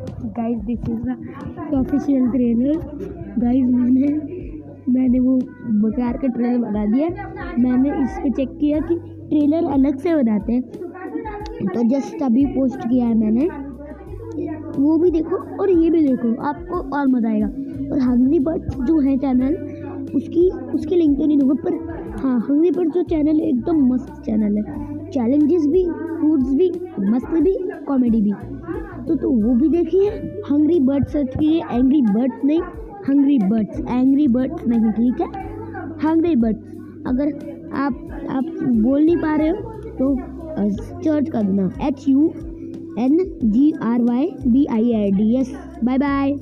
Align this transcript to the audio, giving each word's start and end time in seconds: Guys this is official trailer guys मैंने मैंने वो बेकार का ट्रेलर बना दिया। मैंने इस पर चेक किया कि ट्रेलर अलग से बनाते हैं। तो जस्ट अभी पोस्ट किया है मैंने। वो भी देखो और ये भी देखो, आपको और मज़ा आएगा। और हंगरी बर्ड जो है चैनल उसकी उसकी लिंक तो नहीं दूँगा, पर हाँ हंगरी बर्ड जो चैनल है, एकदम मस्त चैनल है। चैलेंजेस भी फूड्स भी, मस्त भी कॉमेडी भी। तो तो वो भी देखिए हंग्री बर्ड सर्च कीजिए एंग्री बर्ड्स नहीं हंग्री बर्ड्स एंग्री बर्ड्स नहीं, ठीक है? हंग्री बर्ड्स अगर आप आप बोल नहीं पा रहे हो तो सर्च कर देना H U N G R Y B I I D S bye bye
Guys 0.00 0.58
this 0.64 0.88
is 0.88 1.74
official 1.76 2.26
trailer 2.30 2.76
guys 3.38 3.64
मैंने 3.64 4.08
मैंने 4.88 5.18
वो 5.20 5.36
बेकार 5.36 6.16
का 6.16 6.28
ट्रेलर 6.28 6.58
बना 6.58 6.84
दिया। 6.86 7.08
मैंने 7.58 7.88
इस 8.02 8.18
पर 8.18 8.30
चेक 8.32 8.56
किया 8.60 8.78
कि 8.80 8.94
ट्रेलर 9.28 9.64
अलग 9.72 9.96
से 9.98 10.14
बनाते 10.14 10.52
हैं। 10.52 10.62
तो 11.66 11.82
जस्ट 11.88 12.22
अभी 12.22 12.44
पोस्ट 12.46 12.80
किया 12.80 13.06
है 13.06 13.14
मैंने। 13.14 13.48
वो 14.78 14.96
भी 14.98 15.10
देखो 15.10 15.36
और 15.60 15.70
ये 15.70 15.90
भी 15.90 16.06
देखो, 16.06 16.34
आपको 16.42 16.76
और 16.96 17.08
मज़ा 17.08 17.28
आएगा। 17.30 17.46
और 17.92 18.00
हंगरी 18.00 18.38
बर्ड 18.38 18.86
जो 18.86 18.98
है 19.00 19.16
चैनल 19.18 19.54
उसकी 20.16 20.48
उसकी 20.74 20.96
लिंक 20.96 21.18
तो 21.18 21.26
नहीं 21.26 21.38
दूँगा, 21.38 21.54
पर 21.64 22.20
हाँ 22.22 22.38
हंगरी 22.40 22.70
बर्ड 22.70 22.92
जो 22.92 23.02
चैनल 23.04 23.40
है, 23.40 23.48
एकदम 23.48 23.86
मस्त 23.92 24.22
चैनल 24.26 24.56
है। 24.58 25.10
चैलेंजेस 25.10 25.66
भी 25.66 25.84
फूड्स 26.20 26.54
भी, 26.54 26.70
मस्त 27.10 27.30
भी 27.42 27.56
कॉमेडी 27.86 28.20
भी। 28.22 28.32
तो 29.08 29.14
तो 29.16 29.30
वो 29.30 29.54
भी 29.54 29.68
देखिए 29.68 30.08
हंग्री 30.50 30.78
बर्ड 30.80 31.06
सर्च 31.08 31.28
कीजिए 31.36 31.60
एंग्री 31.70 32.00
बर्ड्स 32.02 32.44
नहीं 32.44 32.60
हंग्री 33.08 33.38
बर्ड्स 33.38 33.78
एंग्री 33.80 34.26
बर्ड्स 34.28 34.66
नहीं, 34.66 34.90
ठीक 34.92 35.20
है? 35.20 35.46
हंग्री 36.04 36.34
बर्ड्स 36.36 37.06
अगर 37.06 37.32
आप 37.74 38.26
आप 38.30 38.44
बोल 38.62 39.04
नहीं 39.04 39.16
पा 39.16 39.34
रहे 39.36 39.48
हो 39.48 39.56
तो 40.00 40.14
सर्च 40.70 41.28
कर 41.28 41.42
देना 41.42 41.70
H 41.86 42.04
U 42.08 42.26
N 42.98 43.18
G 43.44 43.72
R 43.82 44.02
Y 44.02 44.28
B 44.46 44.66
I 44.72 44.92
I 44.92 45.10
D 45.10 45.34
S 45.40 45.54
bye 45.84 45.98
bye 45.98 46.32